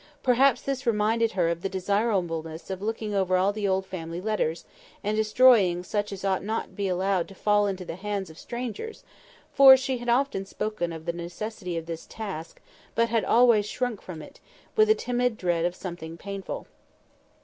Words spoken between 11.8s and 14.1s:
this task, but had always shrunk